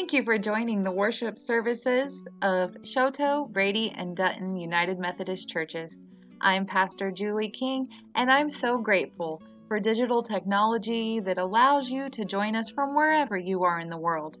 [0.00, 6.00] Thank you for joining the worship services of Choteau, Brady, and Dutton United Methodist Churches.
[6.40, 12.24] I'm Pastor Julie King, and I'm so grateful for digital technology that allows you to
[12.24, 14.38] join us from wherever you are in the world.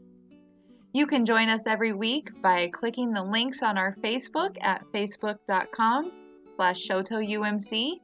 [0.94, 6.10] You can join us every week by clicking the links on our Facebook at facebook.com
[6.56, 8.00] slash shotoumc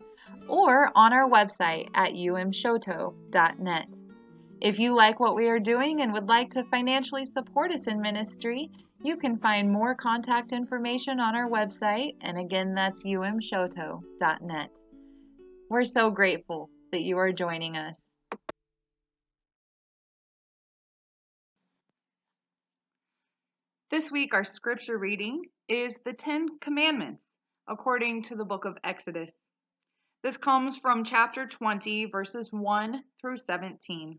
[0.47, 3.97] or on our website at umshoto.net.
[4.61, 8.01] If you like what we are doing and would like to financially support us in
[8.01, 8.71] ministry,
[9.03, 14.71] you can find more contact information on our website, and again, that's umshoto.net.
[15.69, 18.03] We're so grateful that you are joining us.
[23.91, 27.23] This week, our scripture reading is the Ten Commandments
[27.69, 29.33] according to the book of Exodus.
[30.23, 34.19] This comes from chapter 20, verses 1 through 17.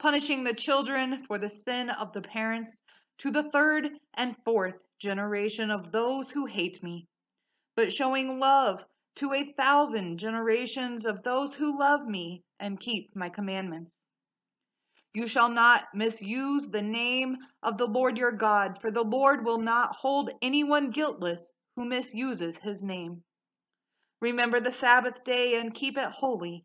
[0.00, 2.80] punishing the children for the sin of the parents
[3.18, 7.06] to the third and fourth generation of those who hate me,
[7.76, 8.82] but showing love
[9.14, 14.00] to a thousand generations of those who love me and keep my commandments.
[15.12, 19.58] You shall not misuse the name of the Lord your God, for the Lord will
[19.58, 23.22] not hold anyone guiltless who misuses his name.
[24.22, 26.64] Remember the Sabbath day and keep it holy.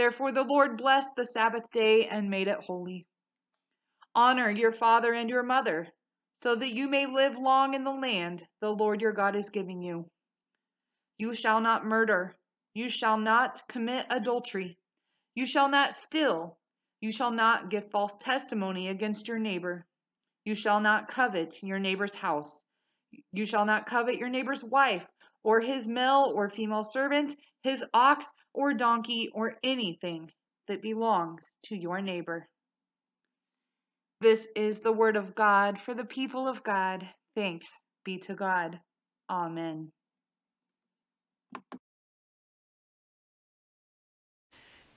[0.00, 3.06] Therefore the Lord blessed the Sabbath day and made it holy.
[4.14, 5.88] Honor your father and your mother,
[6.42, 9.82] so that you may live long in the land the Lord your God is giving
[9.82, 10.08] you.
[11.18, 12.34] You shall not murder.
[12.72, 14.78] You shall not commit adultery.
[15.34, 16.56] You shall not steal.
[17.02, 19.84] You shall not give false testimony against your neighbor.
[20.46, 22.64] You shall not covet your neighbor's house.
[23.32, 25.06] You shall not covet your neighbor's wife,
[25.42, 30.30] or his male or female servant, his ox or donkey, or anything
[30.66, 32.48] that belongs to your neighbor.
[34.20, 37.08] This is the word of God for the people of God.
[37.34, 37.70] Thanks
[38.04, 38.80] be to God.
[39.30, 39.92] Amen.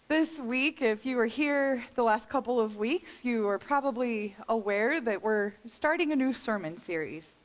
[0.08, 5.00] This week, if you were here the last couple of weeks, you are probably aware
[5.00, 7.36] that we're starting a new sermon series.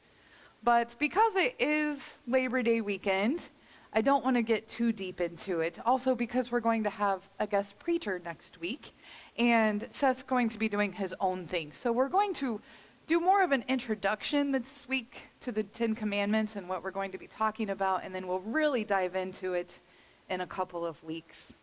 [0.62, 3.48] But because it is Labor Day weekend,
[3.92, 5.78] I don't want to get too deep into it.
[5.86, 8.92] Also, because we're going to have a guest preacher next week,
[9.36, 11.72] and Seth's going to be doing his own thing.
[11.72, 12.60] So, we're going to
[13.06, 17.12] do more of an introduction this week to the Ten Commandments and what we're going
[17.12, 19.80] to be talking about, and then we'll really dive into it
[20.28, 21.54] in a couple of weeks.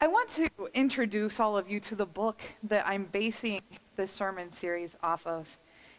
[0.00, 3.62] I want to introduce all of you to the book that I'm basing
[3.96, 5.56] this sermon series off of.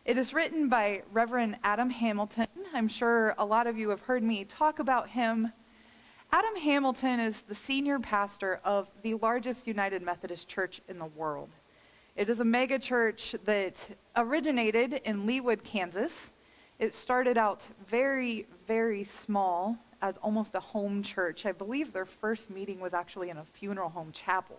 [0.09, 2.47] It is written by Reverend Adam Hamilton.
[2.73, 5.53] I'm sure a lot of you have heard me talk about him.
[6.31, 11.49] Adam Hamilton is the senior pastor of the largest United Methodist church in the world.
[12.15, 16.31] It is a mega church that originated in Leawood, Kansas.
[16.79, 21.45] It started out very, very small as almost a home church.
[21.45, 24.57] I believe their first meeting was actually in a funeral home chapel.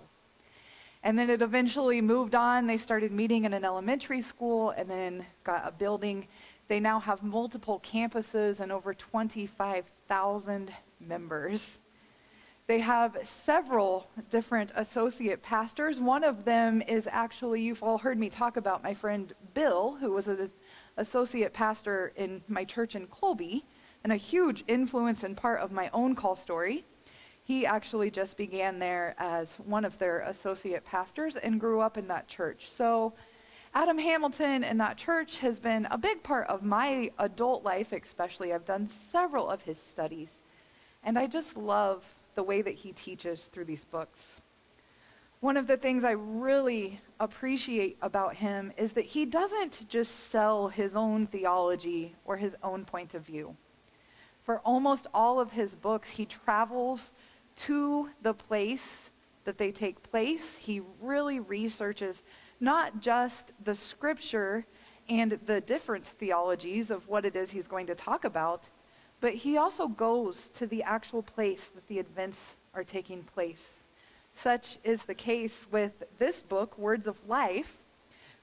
[1.02, 2.66] And then it eventually moved on.
[2.66, 6.28] They started meeting in an elementary school and then got a building.
[6.68, 10.70] They now have multiple campuses and over 25,000
[11.00, 11.78] members.
[12.66, 15.98] They have several different associate pastors.
[15.98, 20.12] One of them is actually, you've all heard me talk about my friend Bill, who
[20.12, 20.52] was an
[20.96, 23.64] associate pastor in my church in Colby
[24.04, 26.84] and a huge influence and part of my own call story.
[27.50, 32.06] He actually just began there as one of their associate pastors and grew up in
[32.06, 32.70] that church.
[32.70, 33.12] So,
[33.74, 38.52] Adam Hamilton and that church has been a big part of my adult life, especially.
[38.52, 40.30] I've done several of his studies,
[41.02, 42.04] and I just love
[42.36, 44.40] the way that he teaches through these books.
[45.40, 50.68] One of the things I really appreciate about him is that he doesn't just sell
[50.68, 53.56] his own theology or his own point of view.
[54.44, 57.10] For almost all of his books, he travels
[57.56, 59.10] to the place
[59.44, 60.56] that they take place.
[60.56, 62.22] He really researches
[62.60, 64.66] not just the scripture
[65.08, 68.64] and the different theologies of what it is he's going to talk about,
[69.20, 73.82] but he also goes to the actual place that the events are taking place.
[74.34, 77.78] Such is the case with this book, Words of Life,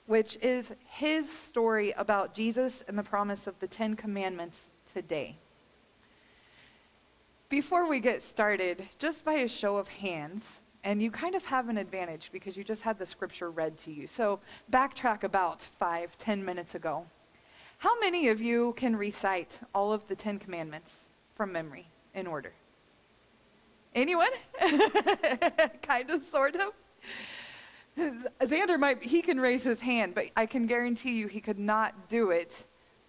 [0.05, 5.37] which is his story about Jesus and the promise of the Ten Commandments today.
[7.49, 10.43] Before we get started, just by a show of hands,
[10.83, 13.91] and you kind of have an advantage because you just had the scripture read to
[13.91, 14.05] you.
[14.05, 17.05] So backtrack about five, ten minutes ago.
[17.77, 20.91] How many of you can recite all of the Ten Commandments
[21.35, 22.51] from memory in order?
[23.95, 24.31] Anyone?
[25.81, 26.73] kind of, sort of.
[28.41, 32.09] Xander might, he can raise his hand, but I can guarantee you he could not
[32.09, 32.65] do it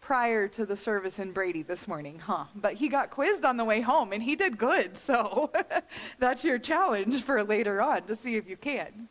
[0.08, 2.44] prior to the service in Brady this morning, huh?
[2.54, 5.52] But he got quizzed on the way home and he did good, so
[6.18, 9.08] that's your challenge for later on to see if you can.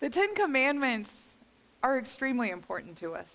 [0.00, 1.08] The Ten Commandments
[1.82, 3.32] are extremely important to us,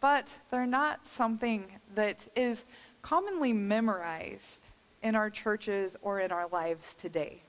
[0.00, 2.64] but they're not something that is
[3.00, 4.66] commonly memorized
[5.04, 7.42] in our churches or in our lives today.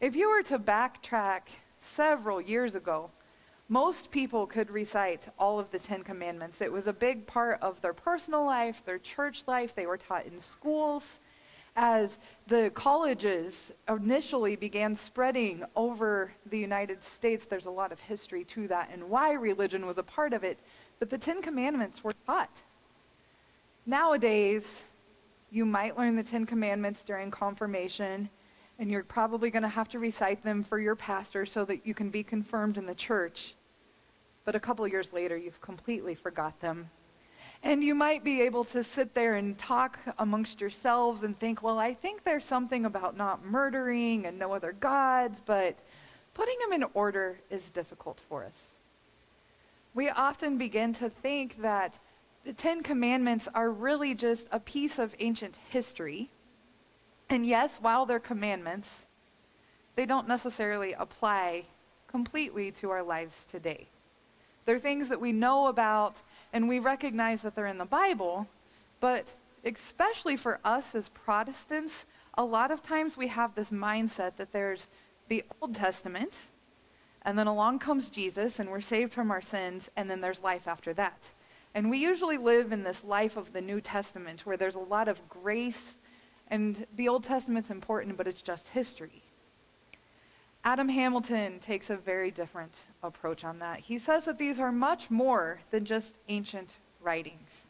[0.00, 1.42] If you were to backtrack
[1.78, 3.10] several years ago,
[3.68, 6.60] most people could recite all of the Ten Commandments.
[6.60, 9.74] It was a big part of their personal life, their church life.
[9.74, 11.18] They were taught in schools.
[11.74, 12.16] As
[12.46, 18.68] the colleges initially began spreading over the United States, there's a lot of history to
[18.68, 20.58] that and why religion was a part of it.
[20.98, 22.62] But the Ten Commandments were taught.
[23.84, 24.64] Nowadays,
[25.50, 28.30] you might learn the Ten Commandments during confirmation,
[28.78, 31.94] and you're probably going to have to recite them for your pastor so that you
[31.94, 33.54] can be confirmed in the church.
[34.44, 36.90] But a couple years later, you've completely forgot them.
[37.62, 41.78] And you might be able to sit there and talk amongst yourselves and think, well,
[41.78, 45.78] I think there's something about not murdering and no other gods, but
[46.34, 48.76] putting them in order is difficult for us.
[49.94, 51.98] We often begin to think that
[52.44, 56.30] the Ten Commandments are really just a piece of ancient history.
[57.28, 59.06] And yes, while they're commandments,
[59.96, 61.64] they don't necessarily apply
[62.06, 63.88] completely to our lives today.
[64.64, 68.48] They're things that we know about and we recognize that they're in the Bible,
[69.00, 69.34] but
[69.64, 74.88] especially for us as Protestants, a lot of times we have this mindset that there's
[75.28, 76.34] the Old Testament,
[77.22, 80.68] and then along comes Jesus, and we're saved from our sins, and then there's life
[80.68, 81.30] after that.
[81.74, 85.08] And we usually live in this life of the New Testament where there's a lot
[85.08, 85.96] of grace,
[86.48, 89.22] and the Old Testament's important, but it's just history.
[90.64, 93.80] Adam Hamilton takes a very different approach on that.
[93.80, 96.70] He says that these are much more than just ancient
[97.00, 97.62] writings.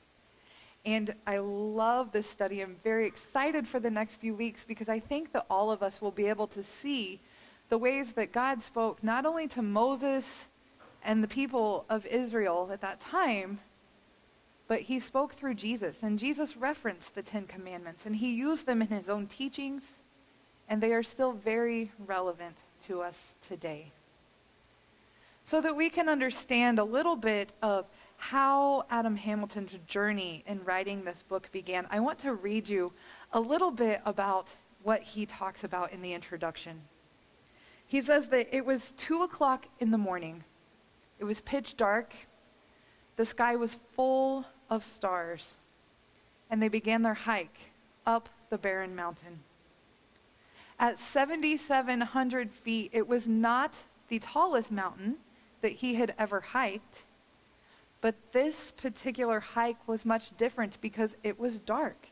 [0.87, 2.61] And I love this study.
[2.61, 6.01] I'm very excited for the next few weeks because I think that all of us
[6.01, 7.21] will be able to see
[7.69, 10.47] the ways that God spoke not only to Moses
[11.05, 13.59] and the people of Israel at that time,
[14.69, 18.83] but he spoke through Jesus, and Jesus referenced the Ten Commandments, and he used them
[18.83, 19.83] in his own teachings,
[20.69, 23.93] and they are still very relevant to us today.
[25.45, 31.05] So that we can understand a little bit of how Adam Hamilton's journey in writing
[31.05, 32.93] this book began, I want to read you
[33.33, 34.49] a little bit about
[34.83, 36.81] what he talks about in the introduction.
[37.87, 40.43] He says that it was 2 o'clock in the morning.
[41.21, 42.15] It was pitch dark.
[43.15, 45.57] The sky was full of stars,
[46.51, 47.71] and they began their hike
[48.07, 49.41] up the barren mountain.
[50.79, 53.75] At 7,700 feet, it was not
[54.09, 55.17] the tallest mountain
[55.63, 57.05] that he had ever hiked,
[58.01, 62.09] but this particular hike was much different because it was dark.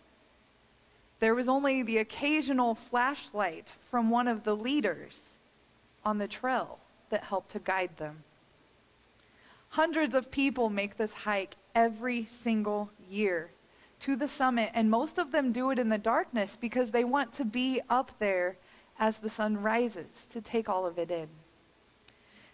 [1.21, 5.21] There was only the occasional flashlight from one of the leaders
[6.05, 6.79] on the trail
[7.11, 8.25] that helped to guide them.
[9.75, 13.51] Hundreds of people make this hike every single year
[13.99, 17.33] to the summit, and most of them do it in the darkness because they want
[17.33, 18.57] to be up there
[19.01, 21.27] as the sun rises to take all of it in.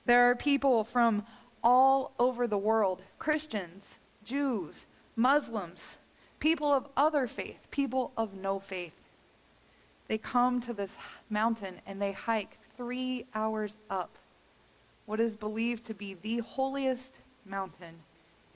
[0.06, 1.26] There are people from
[1.62, 5.98] all over the world Christians, Jews, Muslims,
[6.38, 8.94] people of other faith, people of no faith.
[10.08, 10.96] They come to this
[11.28, 14.16] mountain and they hike three hours up
[15.10, 17.96] what is believed to be the holiest mountain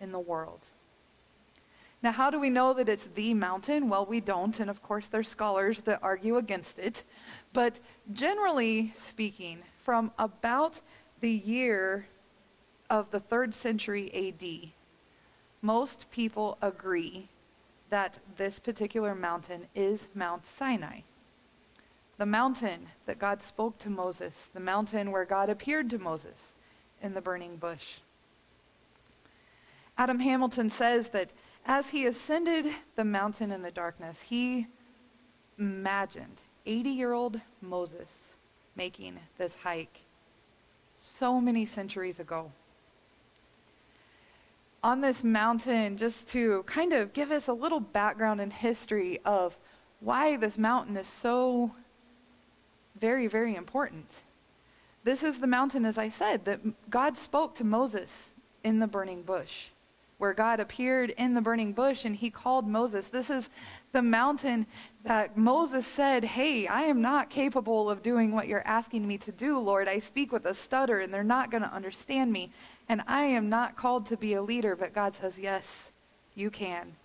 [0.01, 0.61] in the world.
[2.01, 3.89] Now, how do we know that it's the mountain?
[3.89, 7.03] Well, we don't, and of course, there's scholars that argue against it.
[7.53, 7.81] But
[8.13, 10.81] generally speaking, from about
[11.19, 12.07] the year
[12.89, 14.71] of the third century AD,
[15.61, 17.31] most people agree
[17.91, 21.01] that this particular mountain is Mount Sinai.
[22.17, 26.53] The mountain that God spoke to Moses, the mountain where God appeared to Moses
[27.03, 27.99] in the burning bush.
[29.99, 31.31] Adam Hamilton says that
[31.67, 32.67] as he ascended
[32.97, 34.67] the mountain in the darkness, he
[35.59, 38.11] imagined 80 year old Moses
[38.77, 40.01] making this hike
[41.01, 42.53] so many centuries ago.
[44.83, 49.57] On this mountain, just to kind of give us a little background and history of
[50.01, 51.73] why this mountain is so
[52.99, 54.11] very, very important.
[55.03, 56.61] This is the mountain, as I said, that
[56.91, 58.31] God spoke to Moses
[58.63, 59.69] in the burning bush
[60.19, 63.09] where God appeared in the burning bush and he called Moses.
[63.09, 63.49] This is
[63.93, 64.67] the mountain
[65.03, 69.33] that Moses said, Hey, I am not capable of doing what you're asking me to
[69.33, 69.89] do, Lord.
[69.89, 72.51] I speak with a stutter and they're not going to understand me.
[72.89, 75.91] And I am not called to be a leader, but God says, Yes,
[76.35, 76.97] you can.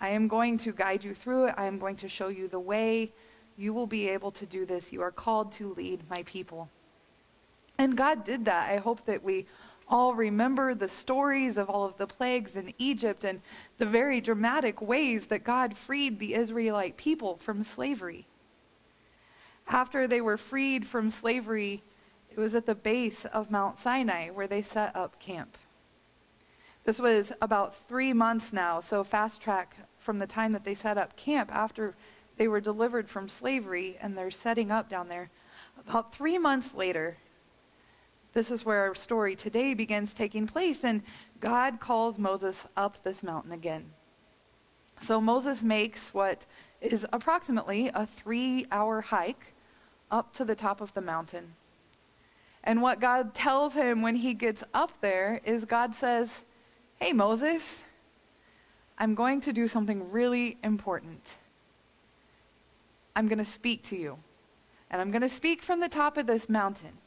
[0.00, 1.54] I am going to guide you through it.
[1.56, 3.12] I am going to show you the way.
[3.56, 4.92] You will be able to do this.
[4.92, 6.68] You are called to lead my people.
[7.78, 8.70] And God did that.
[8.70, 9.46] I hope that we
[9.88, 13.40] all remember the stories of all of the plagues in Egypt and
[13.78, 18.26] the very dramatic ways that God freed the Israelite people from slavery.
[19.68, 21.82] After they were freed from slavery,
[22.30, 25.56] it was at the base of Mount Sinai where they set up camp.
[26.84, 30.98] This was about three months now, so fast track from the time that they set
[30.98, 31.94] up camp after
[32.36, 35.30] they were delivered from slavery and they're setting up down there.
[35.78, 37.16] About three months later,
[38.32, 41.02] this is where our story today begins taking place, and
[41.40, 43.92] God calls Moses up this mountain again.
[44.98, 46.44] So Moses makes what
[46.80, 49.54] is approximately a three hour hike
[50.10, 51.54] up to the top of the mountain.
[52.62, 56.40] And what God tells him when he gets up there is God says,
[56.98, 57.82] Hey, Moses,
[58.98, 61.36] I'm going to do something really important.
[63.16, 64.18] I'm going to speak to you.
[64.90, 66.98] And I'm going to speak from the top of this mountain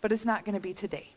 [0.00, 1.10] but it's not going to be today.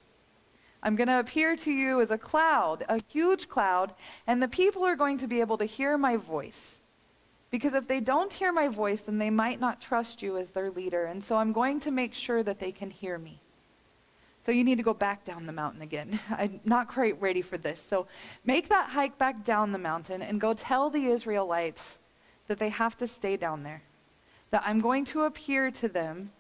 [0.82, 3.94] I'm going to appear to you as a cloud, a huge cloud,
[4.28, 6.80] and the people are going to be able to hear my voice.
[7.50, 10.70] Because if they don't hear my voice, then they might not trust you as their
[10.70, 11.06] leader.
[11.06, 13.40] And so I'm going to make sure that they can hear me.
[14.46, 16.20] So you need to go back down the mountain again.
[16.30, 17.82] I'm not quite ready for this.
[17.82, 18.08] So
[18.44, 21.98] make that hike back down the mountain and go tell the Israelites
[22.48, 23.84] that they have to stay down there.
[24.54, 26.32] That I'm going to appear to them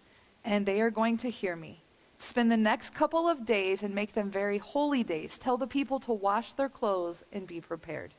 [0.46, 1.82] and they are going to hear me.
[2.15, 5.39] Spend the next couple of days and make them very holy days.
[5.39, 8.13] Tell the people to wash their clothes and be prepared.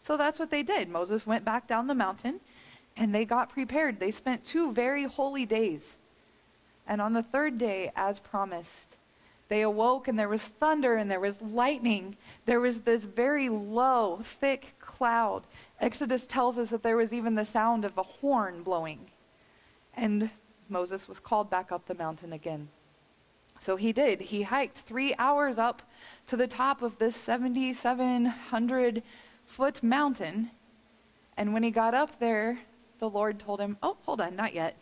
[0.00, 0.88] So that's what they did.
[0.88, 2.40] Moses went back down the mountain
[2.96, 4.00] and they got prepared.
[4.00, 5.84] They spent two very holy days.
[6.88, 8.96] And on the third day, as promised,
[9.46, 12.16] they awoke and there was thunder and there was lightning.
[12.46, 15.44] There was this very low, thick cloud.
[15.80, 19.12] Exodus tells us that there was even the sound of a horn blowing.
[19.98, 20.30] And
[20.68, 22.68] Moses was called back up the mountain again.
[23.58, 24.20] So he did.
[24.20, 25.82] He hiked three hours up
[26.28, 29.02] to the top of this 7,700
[29.44, 30.52] foot mountain.
[31.36, 32.60] And when he got up there,
[33.00, 34.76] the Lord told him, Oh, hold on, not yet.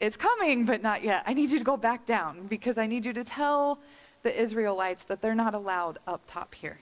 [0.00, 1.22] It's coming, but not yet.
[1.26, 3.78] I need you to go back down because I need you to tell
[4.22, 6.78] the Israelites that they're not allowed up top here.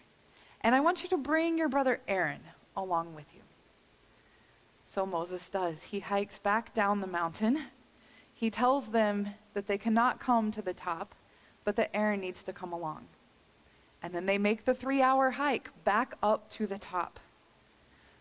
[0.61, 2.41] And I want you to bring your brother Aaron
[2.77, 3.41] along with you.
[4.97, 5.81] So Moses does.
[5.85, 7.67] He hikes back down the mountain
[8.37, 11.15] he tells them that they cannot come to the top,
[11.65, 13.07] but that Aaron needs to come along.
[14.03, 17.19] And then they make the three hour hike back up to the top.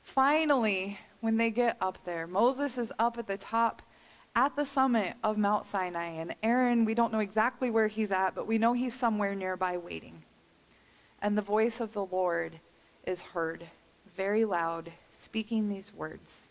[0.01, 3.81] Finally, when they get up there, Moses is up at the top
[4.37, 6.11] at the summit of Mount Sinai.
[6.11, 9.77] And Aaron, we don't know exactly where he's at, but we know he's somewhere nearby
[9.77, 10.23] waiting.
[11.21, 12.61] And the voice of the Lord
[13.05, 13.65] is heard,
[14.15, 16.44] very loud, speaking these words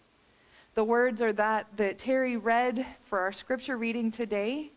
[0.75, 4.71] the words are that that Terry read for our scripture reading today.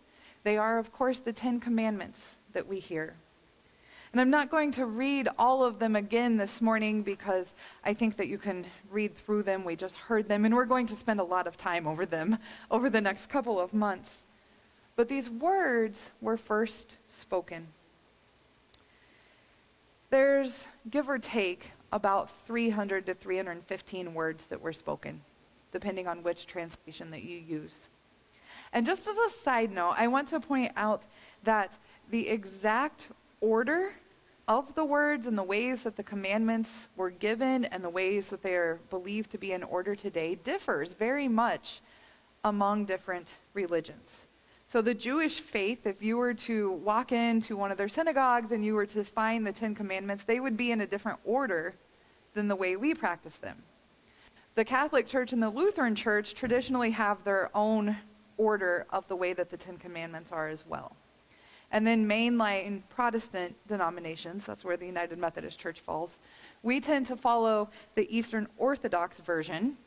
[0.43, 2.23] They are, of course, the Ten Commandments
[2.53, 3.15] that we hear.
[4.13, 8.15] And I'm not going to read all of them again this morning because I think
[8.17, 9.65] that you can read through them.
[9.65, 12.37] We just heard them, and we're going to spend a lot of time over them
[12.71, 14.23] over the next couple of months.
[14.95, 17.67] But these words were first spoken.
[20.09, 25.21] There's, give or take, about 300 to 315 words that were spoken
[25.77, 27.81] depending on which translation that you use.
[28.73, 31.03] And just as a side note, I want to point out
[31.43, 31.77] that
[32.09, 33.09] the exact
[33.41, 33.91] order
[34.47, 38.41] of the words and the ways that the commandments were given and the ways that
[38.41, 41.79] they are believed to be in order today differs very much
[42.43, 44.09] among different religions.
[44.65, 48.65] So, the Jewish faith, if you were to walk into one of their synagogues and
[48.65, 51.75] you were to find the Ten Commandments, they would be in a different order
[52.33, 53.61] than the way we practice them.
[54.57, 57.95] The Catholic Church and the Lutheran Church traditionally have their own
[58.37, 60.95] order of the way that the Ten Commandments are as well.
[61.71, 66.17] And then mainline Protestant denominations, that's where the United Methodist Church falls,
[66.63, 69.77] we tend to follow the Eastern Orthodox version,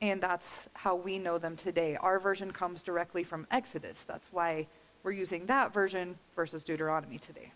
[0.00, 1.96] and that's how we know them today.
[1.96, 4.04] Our version comes directly from Exodus.
[4.06, 4.68] That's why
[5.02, 7.50] we're using that version versus Deuteronomy today.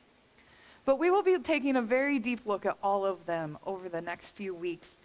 [0.85, 4.01] But we will be taking a very deep look at all of them over the
[4.01, 4.97] next few weeks.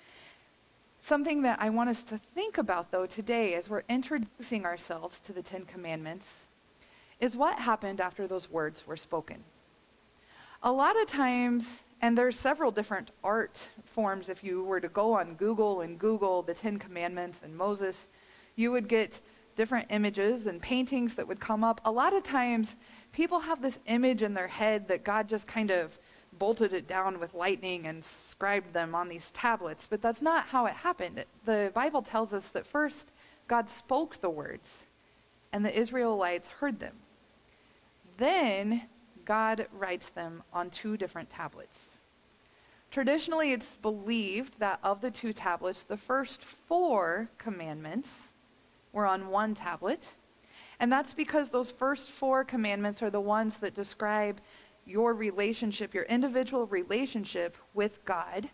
[1.04, 5.34] Something that I want us to think about, though, today as we're introducing ourselves to
[5.34, 6.46] the Ten Commandments
[7.20, 9.44] is what happened after those words were spoken.
[10.62, 15.12] A lot of times, and there's several different art forms if you were to go
[15.12, 18.08] on Google and Google the Ten Commandments and Moses,
[18.56, 19.20] you would get
[19.58, 21.82] different images and paintings that would come up.
[21.84, 22.78] A lot of times,
[23.12, 26.00] people have this image in their head that God just kind of
[26.40, 30.66] bolted it down with lightning and scribed them on these tablets, but that's not how
[30.66, 31.24] it happened.
[31.46, 33.12] The Bible tells us that first
[33.48, 34.86] God spoke the words,
[35.52, 36.96] and the Israelites heard them.
[38.18, 38.84] Then
[39.26, 41.78] God writes them on two different tablets.
[42.92, 48.32] Traditionally, it's believed that of the two tablets, the first four commandments
[48.92, 50.14] were on one tablet.
[50.80, 54.42] And that's because those first four commandments are the ones that describe
[54.86, 58.50] your relationship, your individual relationship with God.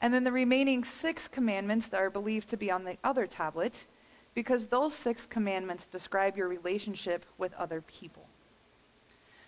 [0.00, 3.86] And then the remaining six commandments that are believed to be on the other tablet,
[4.34, 8.26] because those six commandments describe your relationship with other people.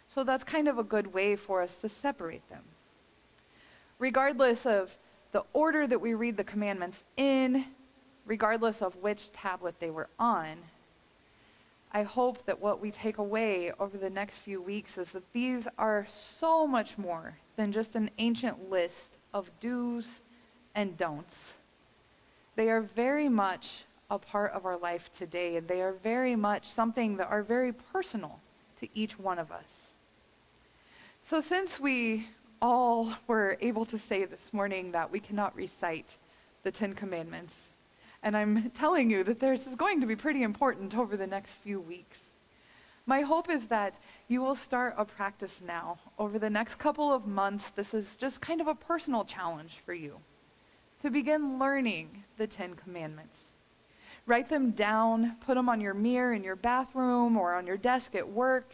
[0.09, 2.65] So that's kind of a good way for us to separate them.
[3.99, 4.99] Regardless of
[5.31, 7.65] the order that we read the commandments in,
[8.27, 10.59] regardless of which tablet they were on,
[11.94, 15.68] I hope that what we take away over the next few weeks is that these
[15.76, 20.20] are so much more than just an ancient list of do's
[20.74, 21.52] and don'ts.
[22.57, 26.68] They are very much a part of our life today, and they are very much
[26.68, 28.40] something that are very personal
[28.81, 29.92] to each one of us.
[31.22, 32.28] So, since we
[32.61, 36.18] all were able to say this morning that we cannot recite
[36.62, 37.55] the Ten Commandments,
[38.22, 41.54] and I'm telling you that this is going to be pretty important over the next
[41.54, 42.18] few weeks,
[43.04, 45.98] my hope is that you will start a practice now.
[46.18, 49.92] Over the next couple of months, this is just kind of a personal challenge for
[49.92, 50.20] you
[51.02, 53.37] to begin learning the Ten Commandments.
[54.24, 58.14] Write them down, put them on your mirror in your bathroom or on your desk
[58.14, 58.72] at work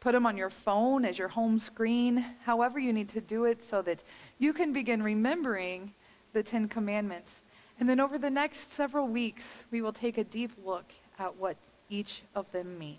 [0.00, 3.64] Put them on your phone as your home screen, however you need to do it
[3.64, 4.04] so that
[4.38, 5.92] you can begin remembering
[6.32, 7.42] the Ten Commandments.
[7.78, 11.56] And then over the next several weeks, we will take a deep look at what
[11.88, 12.98] each of them mean.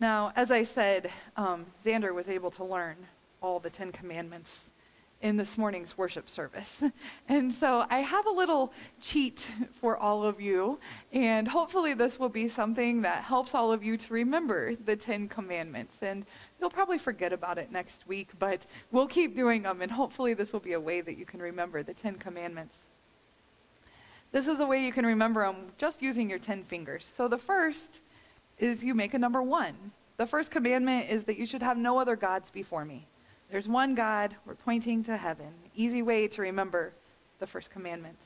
[0.00, 2.96] Now, as I said, um, Xander was able to learn
[3.40, 4.70] all the Ten Commandments
[5.20, 6.82] in this morning's worship service.
[7.28, 9.46] And so I have a little cheat
[9.80, 10.80] for all of you,
[11.12, 15.28] and hopefully this will be something that helps all of you to remember the Ten
[15.28, 15.94] Commandments.
[16.02, 16.26] And
[16.60, 20.52] you'll probably forget about it next week, but we'll keep doing them, and hopefully this
[20.52, 22.74] will be a way that you can remember the Ten Commandments.
[24.32, 27.04] This is a way you can remember them just using your ten fingers.
[27.04, 28.00] So the first
[28.58, 29.92] is you make a number one.
[30.16, 33.06] The first commandment is that you should have no other gods before me.
[33.50, 34.34] There's one God.
[34.46, 35.52] We're pointing to heaven.
[35.74, 36.92] Easy way to remember
[37.40, 38.16] the first commandment.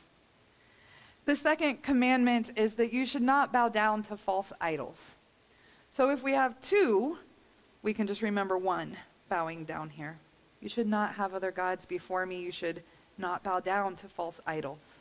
[1.24, 5.16] The second commandment is that you should not bow down to false idols.
[5.90, 7.18] So if we have two,
[7.82, 8.96] we can just remember one
[9.28, 10.18] bowing down here.
[10.60, 12.40] You should not have other gods before me.
[12.40, 12.84] You should
[13.18, 15.00] not bow down to false idols.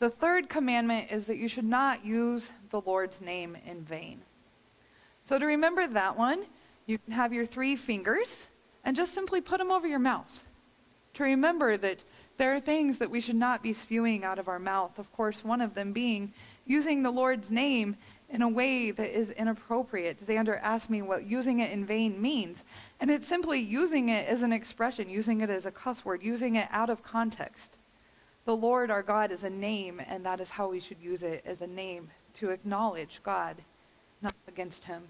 [0.00, 4.22] The third commandment is that you should not use the Lord's name in vain.
[5.20, 6.46] So to remember that one,
[6.86, 8.48] you can have your three fingers
[8.82, 10.42] and just simply put them over your mouth.
[11.14, 12.02] To remember that
[12.38, 14.98] there are things that we should not be spewing out of our mouth.
[14.98, 16.32] Of course, one of them being
[16.66, 17.96] using the Lord's name
[18.30, 20.24] in a way that is inappropriate.
[20.26, 22.64] Xander asked me what using it in vain means.
[23.00, 26.54] And it's simply using it as an expression, using it as a cuss word, using
[26.54, 27.76] it out of context.
[28.50, 31.44] The Lord our God is a name, and that is how we should use it
[31.46, 33.54] as a name to acknowledge God,
[34.20, 35.04] not against him.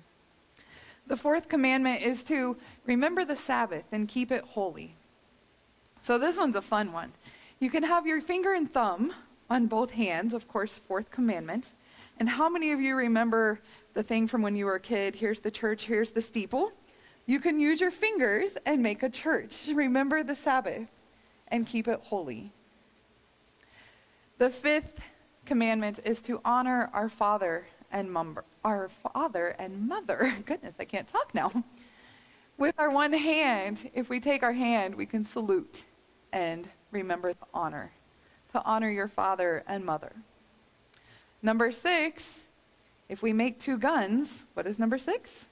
[1.07, 4.94] The fourth commandment is to remember the Sabbath and keep it holy.
[6.03, 7.12] So this one's a fun one.
[7.61, 9.14] You can have your finger and thumb
[9.48, 11.72] on both hands, of course, fourth commandment.
[12.18, 13.61] And how many of you remember
[13.94, 15.14] the thing from when you were a kid?
[15.14, 16.72] Here's the church, here's the steeple.
[17.24, 19.70] You can use your fingers and make a church.
[19.72, 20.88] Remember the Sabbath
[21.48, 22.53] and keep it holy.
[24.40, 25.00] The fifth
[25.44, 28.16] commandment is to honor our father and
[28.64, 30.35] our father and mother.
[30.46, 31.53] Goodness, I can't talk now.
[32.57, 35.85] With our one hand, if we take our hand, we can salute
[36.33, 37.92] and remember the honor.
[38.53, 40.12] To honor your father and mother.
[41.42, 42.46] Number six,
[43.11, 45.50] if we make two guns, what is number six?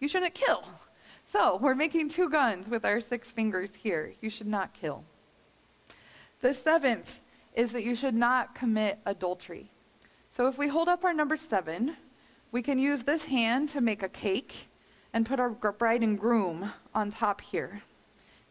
[0.00, 0.64] You shouldn't kill.
[1.24, 4.14] So we're making two guns with our six fingers here.
[4.20, 5.04] You should not kill.
[6.40, 7.20] The seventh
[7.54, 9.70] is that you should not commit adultery.
[10.30, 11.96] So if we hold up our number seven,
[12.52, 14.68] we can use this hand to make a cake
[15.12, 17.82] and put our bride and groom on top here.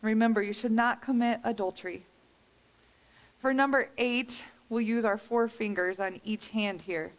[0.02, 2.06] Remember, you should not commit adultery.
[3.40, 7.12] For number eight, we'll use our four fingers on each hand here.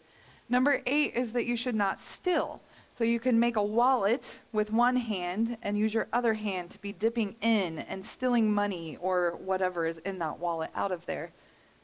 [0.48, 2.60] Number eight is that you should not steal.
[2.92, 6.78] So you can make a wallet with one hand and use your other hand to
[6.80, 11.30] be dipping in and stealing money or whatever is in that wallet out of there.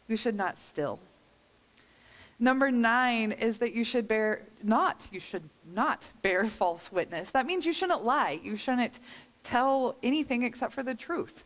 [0.09, 0.99] You should not steal.
[2.39, 7.31] Number nine is that you should bear not, you should not bear false witness.
[7.31, 8.41] That means you shouldn't lie.
[8.43, 8.99] You shouldn't
[9.43, 11.45] tell anything except for the truth.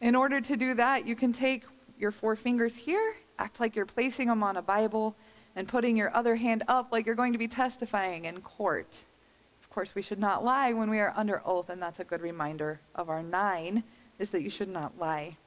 [0.00, 1.64] In order to do that, you can take
[1.98, 5.16] your four fingers here, act like you're placing them on a Bible,
[5.54, 9.04] and putting your other hand up like you're going to be testifying in court.
[9.62, 12.20] Of course, we should not lie when we are under oath, and that's a good
[12.20, 13.84] reminder of our nine,
[14.18, 15.38] is that you should not lie.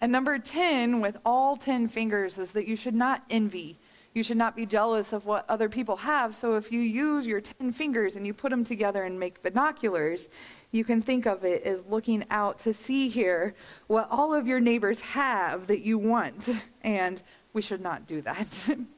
[0.00, 3.78] And number 10, with all 10 fingers, is that you should not envy.
[4.14, 6.34] You should not be jealous of what other people have.
[6.34, 10.28] So if you use your 10 fingers and you put them together and make binoculars,
[10.70, 13.54] you can think of it as looking out to see here
[13.86, 16.48] what all of your neighbors have that you want.
[16.82, 17.20] And
[17.52, 18.48] we should not do that.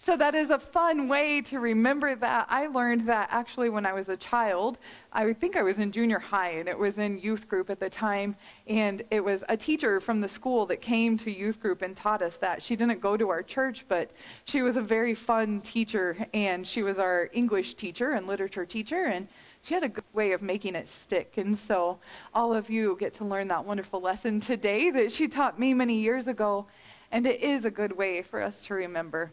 [0.00, 2.46] So that is a fun way to remember that.
[2.48, 4.78] I learned that actually when I was a child.
[5.12, 7.90] I think I was in junior high and it was in youth group at the
[7.90, 8.36] time.
[8.66, 12.22] And it was a teacher from the school that came to youth group and taught
[12.22, 12.62] us that.
[12.62, 14.12] She didn't go to our church, but
[14.44, 19.04] she was a very fun teacher and she was our English teacher and literature teacher.
[19.04, 19.28] And
[19.62, 21.34] she had a good way of making it stick.
[21.36, 21.98] And so
[22.32, 25.96] all of you get to learn that wonderful lesson today that she taught me many
[25.96, 26.66] years ago.
[27.10, 29.32] And it is a good way for us to remember.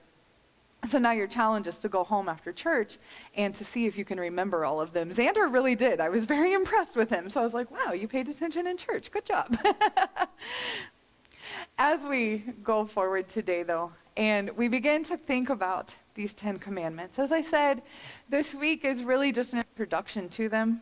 [0.90, 2.98] So now your challenge is to go home after church
[3.36, 5.10] and to see if you can remember all of them.
[5.10, 6.00] Xander really did.
[6.00, 7.30] I was very impressed with him.
[7.30, 9.12] So I was like, wow, you paid attention in church.
[9.12, 9.58] Good job.
[11.78, 17.20] As we go forward today, though, and we begin to think about these Ten Commandments,
[17.20, 17.82] as I said,
[18.30, 20.82] this week is really just an introduction to them.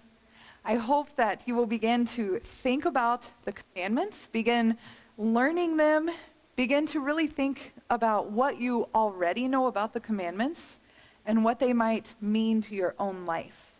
[0.64, 4.78] I hope that you will begin to think about the commandments, begin
[5.18, 6.12] learning them,
[6.56, 10.78] begin to really think about what you already know about the commandments
[11.26, 13.74] and what they might mean to your own life.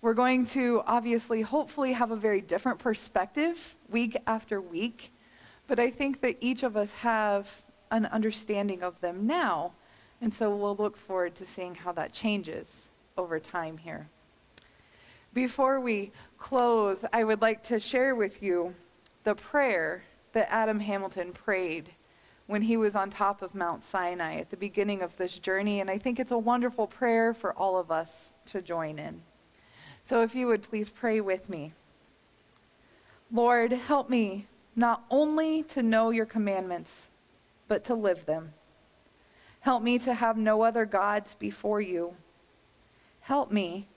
[0.00, 5.10] We're going to obviously, hopefully, have a very different perspective week after week,
[5.66, 9.72] but I think that each of us have an understanding of them now,
[10.20, 12.66] and so we'll look forward to seeing how that changes
[13.16, 14.08] over time here.
[15.32, 18.74] Before we close, I would like to share with you
[19.24, 21.90] the prayer that Adam Hamilton prayed
[22.46, 25.80] when he was on top of Mount Sinai at the beginning of this journey.
[25.80, 29.22] And I think it's a wonderful prayer for all of us to join in.
[30.04, 31.72] So if you would please pray with me.
[33.32, 37.08] Lord, help me not only to know your commandments,
[37.68, 38.52] but to live them.
[39.60, 42.14] Help me to have no other gods before you.
[43.20, 43.88] Help me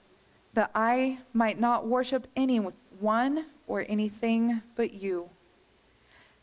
[0.54, 5.28] that I might not worship anyone or anything but you.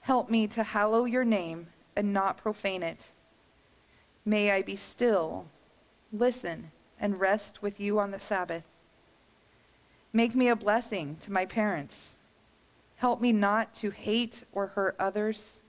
[0.02, 3.06] Help me to hallow your name and not profane it.
[4.26, 5.46] May I be still,
[6.12, 8.64] listen, and rest with you on the Sabbath.
[10.12, 12.16] Make me a blessing to my parents.
[12.98, 15.60] Help me not to hate or hurt others.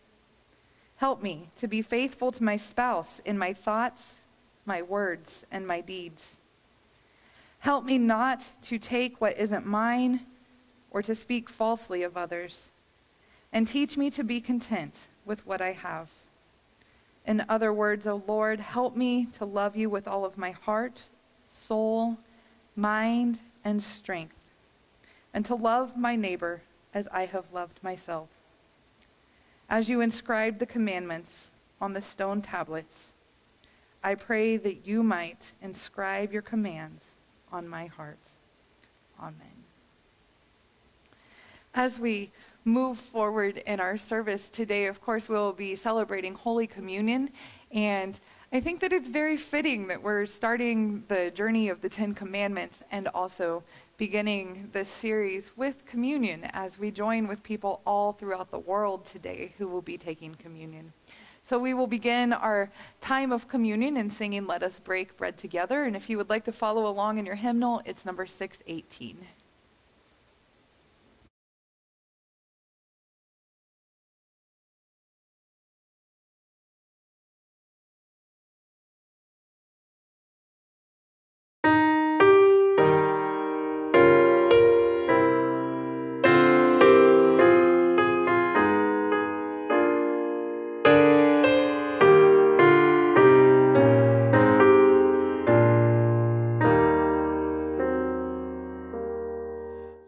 [0.97, 4.15] Help me to be faithful to my spouse in my thoughts,
[4.65, 6.37] my words, and my deeds.
[7.59, 10.21] Help me not to take what isn't mine
[10.91, 12.71] or to speak falsely of others.
[13.53, 16.09] And teach me to be content with what I have.
[17.27, 20.53] In other words, O oh Lord, help me to love you with all of my
[20.53, 21.03] heart,
[21.53, 22.17] soul,
[22.77, 24.37] mind, and strength,
[25.35, 26.62] and to love my neighbor
[26.95, 28.29] as I have loved myself.
[29.69, 33.12] As you inscribed the commandments on the stone tablets,
[34.05, 37.03] I pray that you might inscribe your commands
[37.51, 38.31] on my heart.
[39.21, 39.65] Amen.
[41.77, 42.31] As we
[42.65, 47.29] move forward in our service today, of course, we'll be celebrating Holy Communion.
[47.71, 48.19] And
[48.51, 52.79] I think that it's very fitting that we're starting the journey of the Ten Commandments
[52.91, 53.62] and also
[53.99, 59.53] beginning this series with communion as we join with people all throughout the world today
[59.59, 60.95] who will be taking communion.
[61.43, 62.71] So we will begin our
[63.03, 65.85] time of communion in singing Let Us Break Bread Together.
[65.85, 69.19] And if you would like to follow along in your hymnal, it's number 618.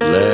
[0.00, 0.27] Let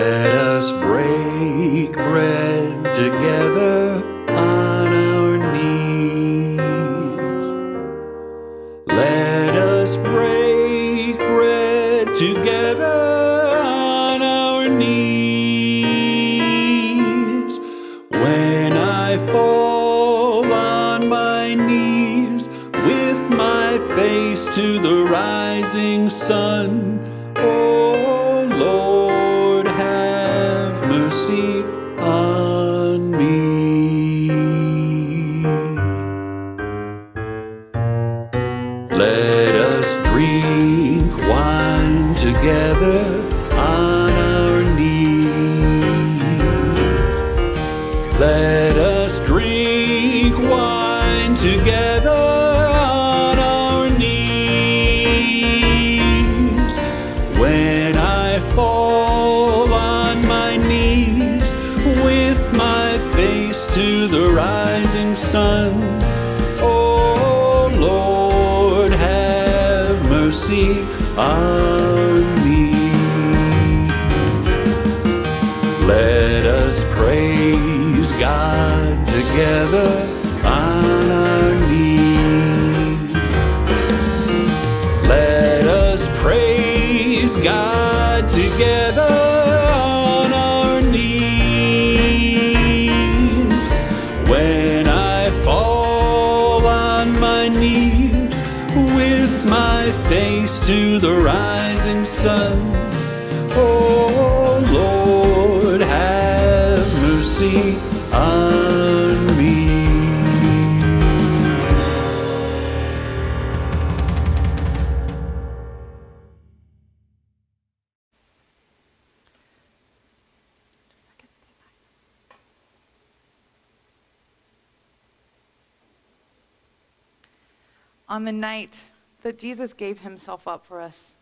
[128.15, 128.85] on the night
[129.23, 131.15] that Jesus gave himself up for us.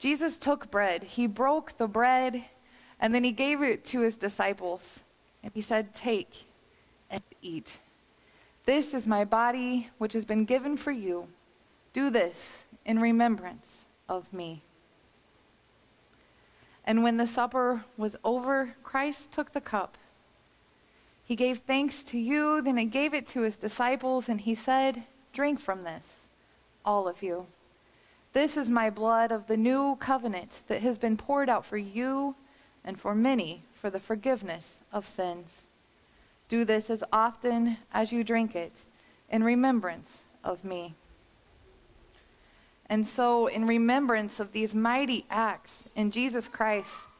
[0.00, 2.46] Jesus took bread, he broke the bread,
[2.98, 4.98] and then he gave it to his disciples.
[5.44, 6.46] And he said, Take
[7.08, 7.78] and eat.
[8.64, 11.28] This is my body, which has been given for you.
[11.92, 14.62] Do this in remembrance of me.
[16.84, 19.96] And when the supper was over, Christ took the cup.
[21.24, 25.04] He gave thanks to you, then he gave it to his disciples, and he said,
[25.36, 26.28] Drink from this,
[26.82, 27.46] all of you.
[28.32, 32.36] This is my blood of the new covenant that has been poured out for you
[32.82, 35.66] and for many for the forgiveness of sins.
[36.48, 38.72] Do this as often as you drink it
[39.28, 40.94] in remembrance of me.
[42.88, 47.10] And so, in remembrance of these mighty acts in Jesus Christ,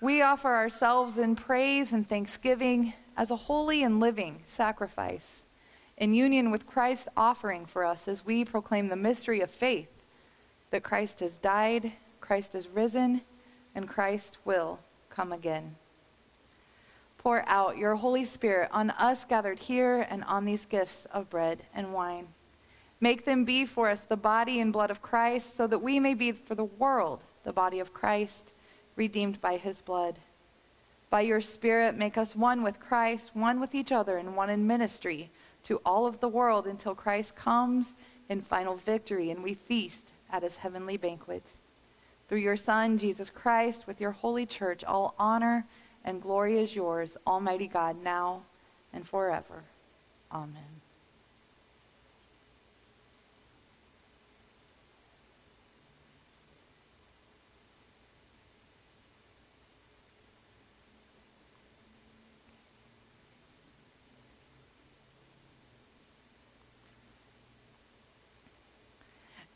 [0.00, 5.44] we offer ourselves in praise and thanksgiving as a holy and living sacrifice
[5.96, 9.88] in union with Christ's offering for us as we proclaim the mystery of faith
[10.70, 13.22] that Christ has died, Christ has risen,
[13.74, 15.76] and Christ will come again.
[17.18, 21.62] Pour out your Holy Spirit on us gathered here and on these gifts of bread
[21.72, 22.28] and wine.
[23.00, 26.14] Make them be for us the body and blood of Christ, so that we may
[26.14, 28.52] be for the world the body of Christ,
[28.96, 30.18] redeemed by his blood.
[31.10, 34.66] By your Spirit, make us one with Christ, one with each other, and one in
[34.66, 35.30] ministry
[35.64, 37.86] to all of the world until Christ comes
[38.28, 41.42] in final victory and we feast at his heavenly banquet.
[42.28, 45.66] Through your Son, Jesus Christ, with your holy church, all honor
[46.04, 48.42] and glory is yours, Almighty God, now
[48.92, 49.64] and forever.
[50.32, 50.81] Amen.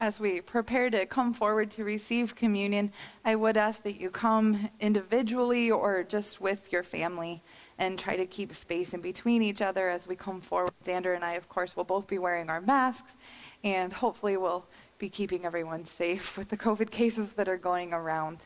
[0.06, 2.92] As we prepare to come forward to receive communion,
[3.24, 7.42] I would ask that you come individually or just with your family
[7.76, 11.24] and try to keep space in between each other as we come forward Xander and
[11.24, 13.16] I, of course, will both be wearing our masks,
[13.64, 14.64] and hopefully we'll
[14.98, 18.38] be keeping everyone safe with the COVID cases that are going around.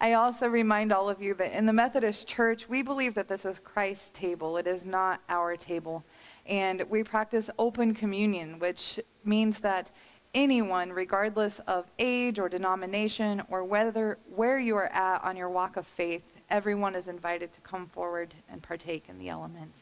[0.00, 3.44] I also remind all of you that in the Methodist Church, we believe that this
[3.44, 4.56] is Christ's table.
[4.56, 6.04] It is not our table.
[6.44, 9.92] And we practice open communion, which means that
[10.34, 15.76] anyone, regardless of age or denomination or whether where you are at on your walk
[15.76, 19.78] of faith, everyone is invited to come forward and partake in the elements.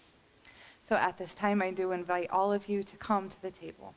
[0.89, 3.95] So at this time, I do invite all of you to come to the table.